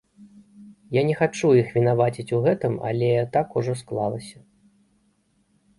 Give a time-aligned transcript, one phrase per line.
[0.95, 4.39] Я не хачу іх вінаваціць у гэтым, але так ужо склалася.